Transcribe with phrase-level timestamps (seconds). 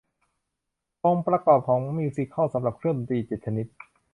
[1.05, 3.67] องค์ประกอบของมิวสิคัลสำหรับเครื่องดนตรีเจ็ดชนิด